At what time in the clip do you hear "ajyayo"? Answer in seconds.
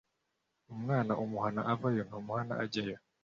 2.63-2.97